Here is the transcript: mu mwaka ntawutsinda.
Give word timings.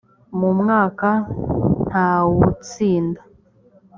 mu 0.39 0.49
mwaka 0.59 1.09
ntawutsinda. 1.87 3.21